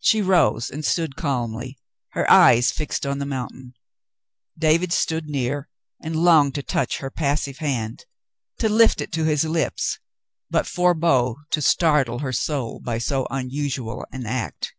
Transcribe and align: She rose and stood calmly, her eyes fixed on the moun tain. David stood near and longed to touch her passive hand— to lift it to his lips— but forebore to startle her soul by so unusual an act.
She 0.00 0.22
rose 0.22 0.70
and 0.70 0.82
stood 0.82 1.14
calmly, 1.14 1.76
her 2.12 2.30
eyes 2.30 2.72
fixed 2.72 3.04
on 3.04 3.18
the 3.18 3.26
moun 3.26 3.48
tain. 3.50 3.74
David 4.56 4.90
stood 4.90 5.28
near 5.28 5.68
and 6.02 6.16
longed 6.24 6.54
to 6.54 6.62
touch 6.62 7.00
her 7.00 7.10
passive 7.10 7.58
hand— 7.58 8.06
to 8.60 8.70
lift 8.70 9.02
it 9.02 9.12
to 9.12 9.24
his 9.24 9.44
lips— 9.44 9.98
but 10.50 10.66
forebore 10.66 11.42
to 11.50 11.60
startle 11.60 12.20
her 12.20 12.32
soul 12.32 12.80
by 12.80 12.96
so 12.96 13.26
unusual 13.30 14.02
an 14.12 14.24
act. 14.24 14.72